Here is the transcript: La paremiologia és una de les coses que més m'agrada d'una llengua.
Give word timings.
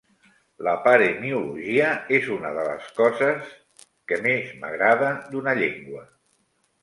La 0.67 0.71
paremiologia 0.85 1.89
és 2.19 2.29
una 2.37 2.53
de 2.55 2.63
les 2.69 2.87
coses 3.01 3.51
que 4.13 4.19
més 4.23 4.49
m'agrada 4.63 5.11
d'una 5.35 5.53
llengua. 5.63 6.03